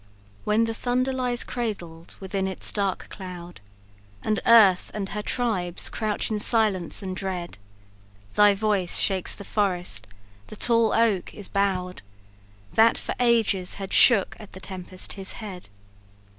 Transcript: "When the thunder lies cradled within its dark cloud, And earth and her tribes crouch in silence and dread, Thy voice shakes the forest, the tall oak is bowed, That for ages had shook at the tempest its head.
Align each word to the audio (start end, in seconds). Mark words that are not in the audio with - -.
"When 0.45 0.63
the 0.63 0.73
thunder 0.73 1.13
lies 1.13 1.43
cradled 1.43 2.15
within 2.19 2.47
its 2.47 2.71
dark 2.71 3.05
cloud, 3.09 3.61
And 4.23 4.39
earth 4.47 4.89
and 4.95 5.09
her 5.09 5.21
tribes 5.21 5.89
crouch 5.89 6.31
in 6.31 6.39
silence 6.39 7.03
and 7.03 7.15
dread, 7.15 7.59
Thy 8.33 8.55
voice 8.55 8.97
shakes 8.97 9.35
the 9.35 9.43
forest, 9.45 10.07
the 10.47 10.55
tall 10.55 10.91
oak 10.93 11.35
is 11.35 11.47
bowed, 11.47 12.01
That 12.73 12.97
for 12.97 13.13
ages 13.19 13.75
had 13.75 13.93
shook 13.93 14.35
at 14.39 14.53
the 14.53 14.59
tempest 14.59 15.19
its 15.19 15.33
head. 15.33 15.69